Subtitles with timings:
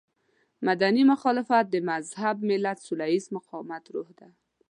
[0.67, 4.29] مدني مخالفت د مهذب ملت سوله ييز مقاومت روح دی.